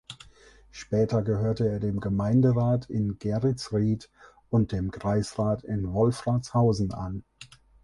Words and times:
Später 0.71 1.21
gehörte 1.21 1.69
er 1.69 1.79
dem 1.79 1.99
Gemeinderat 1.99 2.89
in 2.89 3.19
Geretsried 3.19 4.09
und 4.49 4.71
dem 4.71 4.89
Kreisrat 4.89 5.63
in 5.63 5.93
Wolfratshausen 5.93 6.91
an. 6.91 7.23